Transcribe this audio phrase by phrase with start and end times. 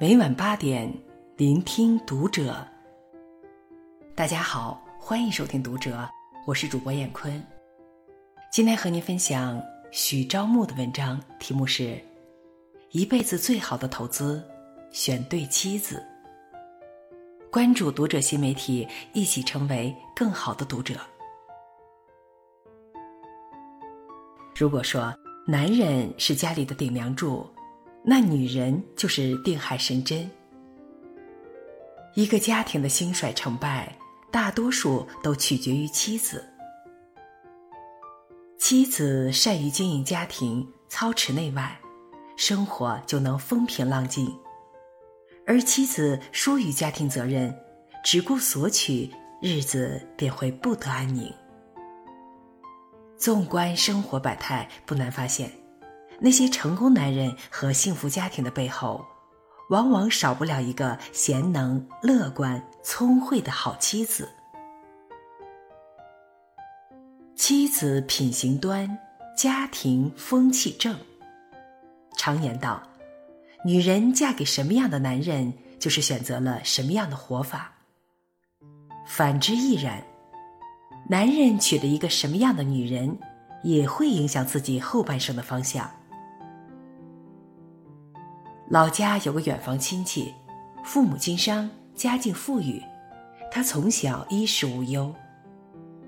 [0.00, 0.88] 每晚八点，
[1.36, 2.64] 聆听读者。
[4.14, 6.08] 大家好，欢迎收听读者，
[6.46, 7.44] 我是主播艳坤。
[8.52, 11.82] 今天和您分享许朝暮的文章，题目是
[12.92, 14.40] 《一辈子最好的投资，
[14.92, 16.00] 选对妻子》。
[17.50, 20.94] 关注读者新媒体，一起成为更好的读者。
[24.54, 25.12] 如果说
[25.44, 27.44] 男人是家里的顶梁柱，
[28.10, 30.28] 那女人就是定海神针。
[32.14, 33.94] 一个家庭的兴衰成败，
[34.30, 36.42] 大多数都取决于妻子。
[38.58, 41.78] 妻子善于经营家庭，操持内外，
[42.34, 44.26] 生活就能风平浪静；
[45.46, 47.54] 而妻子疏于家庭责任，
[48.02, 49.10] 只顾索取，
[49.42, 51.30] 日子便会不得安宁。
[53.18, 55.52] 纵观生活百态，不难发现。
[56.20, 59.06] 那些成功男人和幸福家庭的背后，
[59.70, 64.28] 往往少不了一个贤能、乐观、聪慧的好妻子。
[67.36, 68.98] 妻子品行端，
[69.36, 70.98] 家庭风气正。
[72.16, 72.82] 常言道，
[73.64, 77.72] 女人嫁给什么样的男人，就是选择了什么样的活法。
[79.06, 80.02] 反之亦然，
[81.08, 83.16] 男人娶了一个什么样的女人，
[83.62, 85.88] 也会影响自己后半生的方向。
[88.70, 90.34] 老家有个远房亲戚，
[90.84, 92.82] 父母经商，家境富裕，
[93.50, 95.10] 他从小衣食无忧。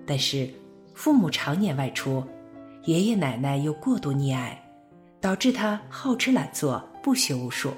[0.06, 0.52] 但是，
[0.92, 2.22] 父母常年外出，
[2.84, 4.62] 爷爷奶奶又过度溺爱，
[5.22, 7.72] 导致他好吃懒做，不学无术。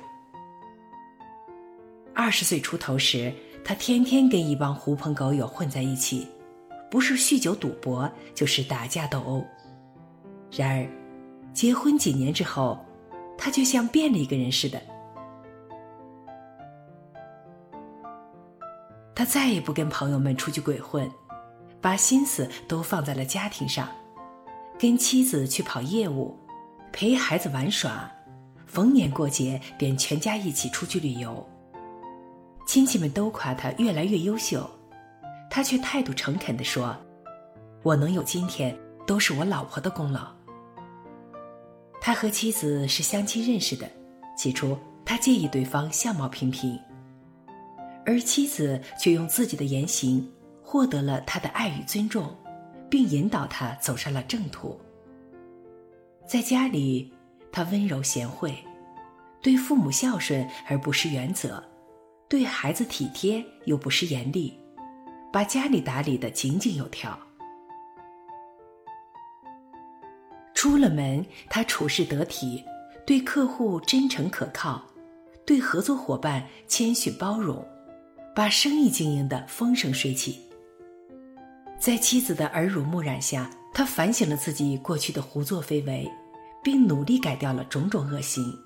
[2.12, 3.32] 二十岁出头时，
[3.64, 6.26] 他天天跟一帮狐朋狗友混在一起，
[6.90, 9.46] 不是酗酒赌博，就是打架斗殴。
[10.50, 10.88] 然而，
[11.52, 12.84] 结婚几年之后。
[13.44, 14.80] 他就像变了一个人似的，
[19.16, 21.10] 他再也不跟朋友们出去鬼混，
[21.80, 23.88] 把心思都放在了家庭上，
[24.78, 26.38] 跟妻子去跑业务，
[26.92, 28.08] 陪孩子玩耍，
[28.64, 31.44] 逢年过节便全家一起出去旅游。
[32.64, 34.70] 亲戚们都夸他越来越优秀，
[35.50, 36.96] 他却态度诚恳地说
[37.82, 40.28] ：“我能有今天，都是我老婆的功劳。”
[42.04, 43.88] 他和妻子是相亲认识的，
[44.36, 46.76] 起初他介意对方相貌平平，
[48.04, 50.28] 而妻子却用自己的言行
[50.64, 52.36] 获得了他的爱与尊重，
[52.90, 54.76] 并引导他走上了正途。
[56.26, 57.12] 在家里，
[57.52, 58.52] 他温柔贤惠，
[59.40, 61.62] 对父母孝顺而不失原则，
[62.28, 64.52] 对孩子体贴又不失严厉，
[65.32, 67.16] 把家里打理得井井有条。
[70.62, 72.62] 出了门，他处事得体，
[73.04, 74.80] 对客户真诚可靠，
[75.44, 77.66] 对合作伙伴谦逊包容，
[78.32, 80.38] 把生意经营得风生水起。
[81.80, 86.08] 在妻子的耳濡目染下，他反省了自己过去的胡作非为，
[86.62, 88.56] 并努力改掉了种种恶行。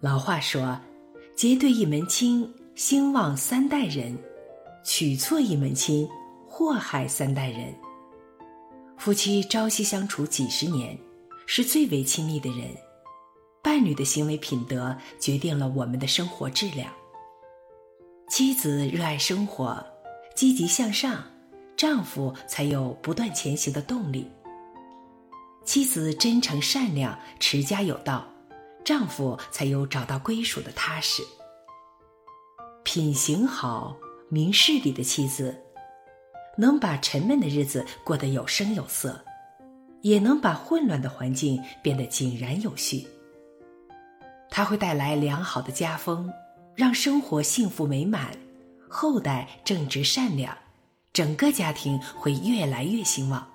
[0.00, 0.78] 老话说
[1.34, 4.14] ：“结对一门亲，兴旺三代人；
[4.84, 6.06] 娶错一门亲，
[6.46, 7.74] 祸害三代人。”
[9.00, 10.94] 夫妻朝夕相处几十年，
[11.46, 12.68] 是最为亲密的人。
[13.62, 16.92] 伴侣的行为品德决定了我们的生活质量。
[18.28, 19.82] 妻子热爱生活，
[20.36, 21.24] 积极向上，
[21.78, 24.30] 丈夫才有不断前行的动力。
[25.64, 28.28] 妻子真诚善良，持家有道，
[28.84, 31.22] 丈夫才有找到归属的踏实。
[32.84, 33.96] 品行好、
[34.28, 35.58] 明事理的妻子。
[36.56, 39.24] 能把沉闷的日子过得有声有色，
[40.02, 43.06] 也能把混乱的环境变得井然有序。
[44.50, 46.30] 它会带来良好的家风，
[46.74, 48.30] 让生活幸福美满，
[48.88, 50.56] 后代正直善良，
[51.12, 53.46] 整个家庭会越来越兴旺。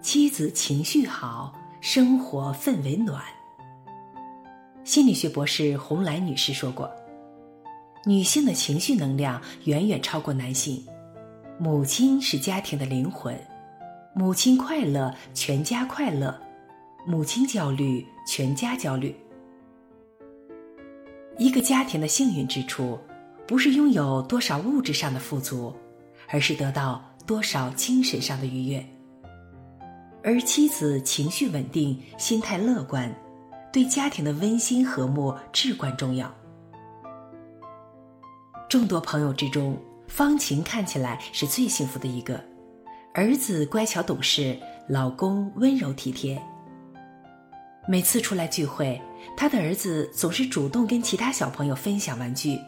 [0.00, 3.22] 妻子情绪好，生活氛围暖。
[4.82, 6.90] 心理学博士红兰女士说过。
[8.06, 10.82] 女性的情绪能量远远超过男性。
[11.58, 13.38] 母亲是家庭的灵魂，
[14.14, 16.34] 母亲快乐，全家快乐；
[17.06, 19.14] 母亲焦虑，全家焦虑。
[21.36, 22.98] 一个家庭的幸运之处，
[23.46, 25.74] 不是拥有多少物质上的富足，
[26.28, 28.82] 而是得到多少精神上的愉悦。
[30.22, 33.14] 而妻子情绪稳定，心态乐观，
[33.70, 36.34] 对家庭的温馨和睦至关重要。
[38.70, 39.76] 众多朋友之中，
[40.06, 42.40] 方晴看起来是最幸福的一个，
[43.12, 44.56] 儿子乖巧懂事，
[44.88, 46.40] 老公温柔体贴。
[47.88, 49.02] 每次出来聚会，
[49.36, 52.60] 他的儿子总是主动跟其他小朋友分享玩具，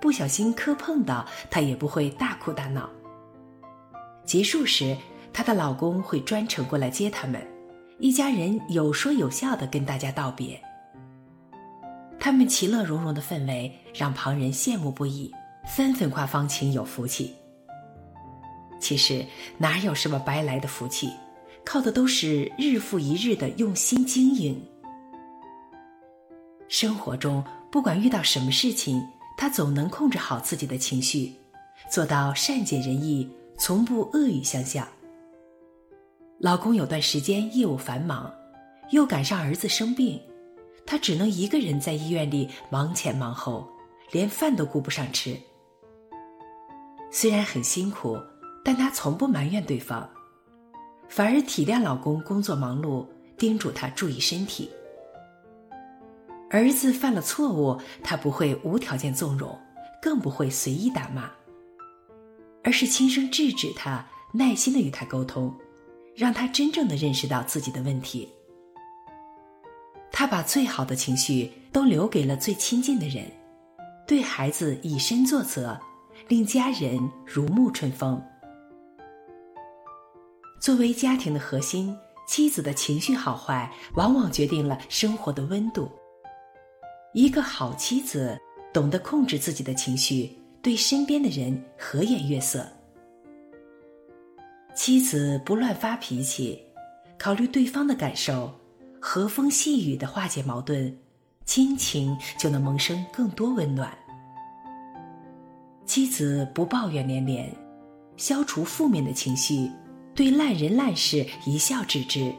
[0.00, 2.88] 不小心磕碰到，他也不会大哭大闹。
[4.24, 4.96] 结束时，
[5.32, 7.44] 她的老公会专程过来接他们，
[7.98, 10.62] 一家人有说有笑的跟大家道别。
[12.20, 15.32] 他们其乐融融的氛围让旁人羡慕不已，
[15.74, 17.34] 纷纷夸方晴有福气。
[18.80, 19.24] 其实
[19.56, 21.12] 哪有什么白来的福气，
[21.64, 24.60] 靠的都是日复一日的用心经营。
[26.68, 29.00] 生活中不管遇到什么事情，
[29.36, 31.32] 她总能控制好自己的情绪，
[31.90, 34.86] 做到善解人意，从不恶语相向。
[36.38, 38.32] 老公有段时间业务繁忙，
[38.90, 40.20] 又赶上儿子生病，
[40.84, 43.68] 她只能一个人在医院里忙前忙后，
[44.10, 45.36] 连饭都顾不上吃。
[47.10, 48.18] 虽然很辛苦。
[48.62, 50.06] 但她从不埋怨对方，
[51.08, 53.06] 反而体谅老公工作忙碌，
[53.38, 54.70] 叮嘱他注意身体。
[56.50, 59.58] 儿子犯了错误，她不会无条件纵容，
[60.02, 61.30] 更不会随意打骂，
[62.62, 65.54] 而是轻声制止他，耐心的与他沟通，
[66.14, 68.28] 让他真正的认识到自己的问题。
[70.12, 73.24] 她把最好的情绪都留给了最亲近的人，
[74.06, 75.80] 对孩子以身作则，
[76.30, 76.96] 令家人
[77.26, 78.22] 如沐春风。
[80.60, 81.92] 作为家庭的核心，
[82.28, 85.90] 妻子的情绪好坏往往决定了生活的温度。
[87.14, 88.38] 一个好妻子
[88.72, 90.30] 懂得控制自己的情绪，
[90.62, 92.64] 对身边的人和颜悦色。
[94.72, 96.62] 妻子不乱发脾气，
[97.18, 98.54] 考虑对方的感受，
[99.00, 100.96] 和风细雨的化解矛盾，
[101.44, 103.92] 亲情就能萌生更多温暖。
[105.90, 107.52] 妻子不抱怨连连，
[108.16, 109.68] 消除负面的情绪。
[110.14, 112.32] 对烂人烂事一笑置之，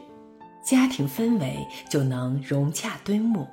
[0.64, 3.46] 家庭氛围就能融洽敦睦。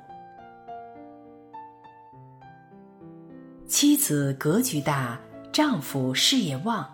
[3.68, 5.20] 妻子格局大，
[5.52, 6.88] 丈夫事业旺。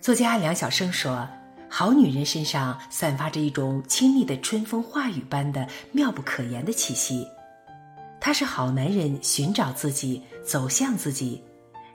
[0.00, 1.28] 作家梁晓声说
[1.68, 7.26] ：“好女人身上散发着一种亲密的春风化雨般的妙不可言的气息，
[8.20, 11.42] 她是好男人寻找自己，走向自己。”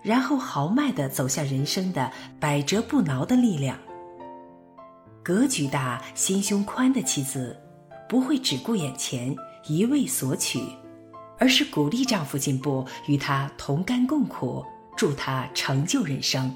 [0.03, 3.77] 然后豪迈的走向人生的百折不挠的力量。
[5.23, 7.57] 格局大、心胸宽的妻子，
[8.09, 9.33] 不会只顾眼前、
[9.65, 10.59] 一味索取，
[11.39, 14.63] 而是鼓励丈夫进步，与他同甘共苦，
[14.97, 16.53] 助他成就人生。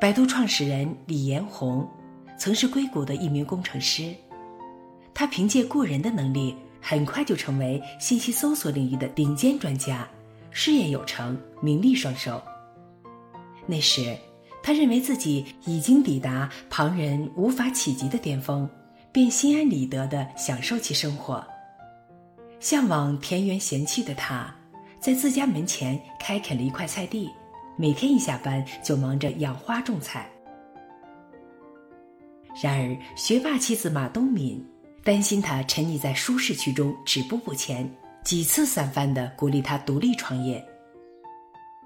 [0.00, 1.86] 百度创始人李彦宏，
[2.38, 4.14] 曾是硅谷的一名工程师，
[5.12, 10.08] 他凭借过人的能力，很快就成为信息搜索领域的顶尖专家。
[10.56, 12.40] 事业有成，名利双收。
[13.66, 14.16] 那时，
[14.62, 18.70] 他认为自己已经抵达旁人无法企及的巅峰，
[19.10, 21.44] 便心安理得的享受其生活。
[22.60, 24.54] 向往田园闲趣的他，
[25.00, 27.28] 在自家门前开垦了一块菜地，
[27.76, 30.30] 每天一下班就忙着养花种菜。
[32.62, 34.64] 然而，学霸妻子马东敏
[35.02, 37.92] 担心他沉溺在舒适区中止步不前。
[38.24, 40.64] 几次三番的鼓励他独立创业。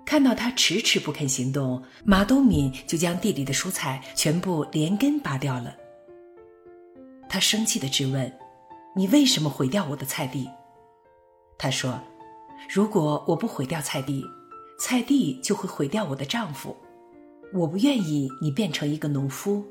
[0.07, 5.77] 看到他迟迟不肯行动，马东敏就将地里的蔬菜全部连根拔掉了。
[7.29, 8.33] 他生气的质问
[8.97, 10.49] ：“你为什么毁掉我的菜地？”
[11.59, 12.01] 他说
[12.73, 14.25] ：“如果我不毁掉菜地，
[14.81, 16.75] 菜地就会毁掉我的丈夫。
[17.53, 19.63] 我不愿意你变成一个农夫。”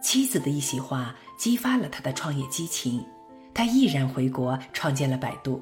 [0.00, 3.04] 妻子的一席话激发了他的创业激情。
[3.54, 5.60] 他毅然回国，创建了百度。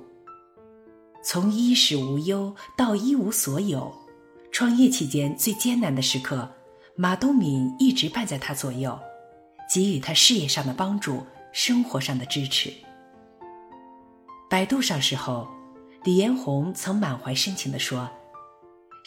[1.23, 3.93] 从衣食无忧到一无所有，
[4.53, 6.49] 创业期间最艰难的时刻，
[6.95, 8.97] 马东敏一直伴在他左右，
[9.73, 12.73] 给予他事业上的帮助，生活上的支持。
[14.49, 15.49] 百度上市后，
[16.05, 18.09] 李彦宏曾满怀深情地说：“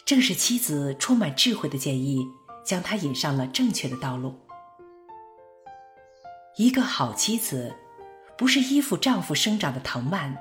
[0.04, 2.26] 正是妻子充满智慧的建议，
[2.66, 4.34] 将他引上了正确的道路。”
[6.58, 7.74] 一个好妻子。
[8.40, 10.34] 不是依附丈夫生长的藤蔓，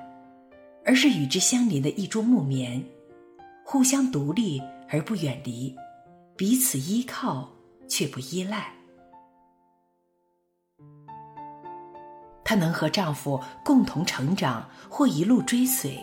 [0.86, 2.82] 而是与之相邻的一株木棉，
[3.66, 5.76] 互相独立而不远离，
[6.38, 7.52] 彼此依靠
[7.90, 8.72] 却不依赖。
[12.46, 16.00] 她能和丈夫共同成长，或一路追随，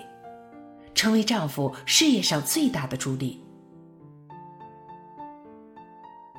[0.95, 3.43] 成为丈夫事业上最大的助力。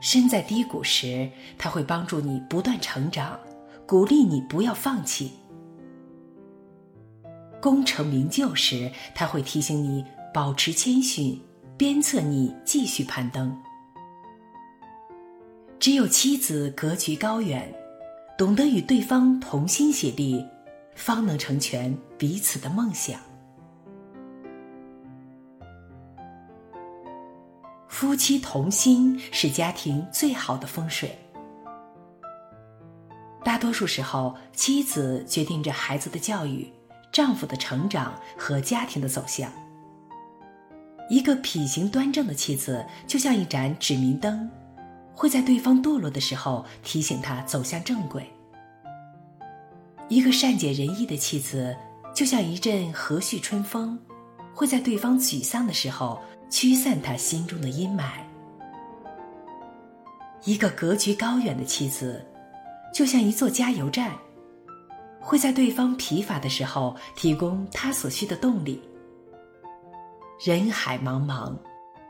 [0.01, 3.39] 身在低谷时，他会帮助你不断成长，
[3.87, 5.33] 鼓励你不要放弃。
[7.61, 11.41] 功成名就时，他会提醒你保持谦逊，
[11.77, 13.55] 鞭策你继续攀登。
[15.79, 17.73] 只有妻子格局高远，
[18.37, 20.45] 懂得与对方同心协力，
[20.95, 23.19] 方能成全彼此的梦想。
[27.87, 31.17] 夫妻同心是家庭最好的风水。
[33.43, 36.71] 大多数时候，妻子决定着孩子的教育、
[37.11, 39.51] 丈夫的成长和家庭的走向。
[41.09, 44.49] 一个品行端正的妻子，就像一盏指明灯，
[45.13, 48.23] 会在对方堕落的时候提醒他走向正轨；
[50.09, 51.75] 一个善解人意的妻子，
[52.13, 53.97] 就像一阵和煦春风，
[54.53, 56.21] 会在对方沮丧的时候。
[56.49, 58.03] 驱散他心中的阴霾。
[60.45, 62.25] 一个格局高远的妻子，
[62.93, 64.13] 就像一座加油站，
[65.27, 68.81] 会在对方疲乏的时候提供他所需的动力。
[70.39, 71.53] 人海茫茫，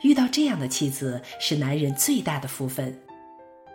[0.04, 2.96] 遇到这样的妻子是男人最大的福分，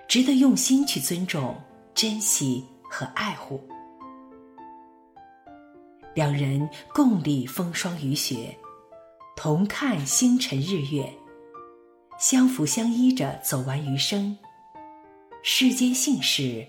[0.07, 1.61] 值得用心去尊重、
[1.93, 3.61] 珍惜和爱护。
[6.15, 8.57] 两人共历风霜雨雪。
[9.35, 11.13] 同看星辰日月，
[12.17, 14.39] 相扶相依着走完余生。
[15.43, 16.65] 世间幸事，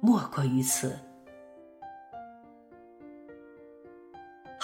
[0.00, 0.96] 莫过于此。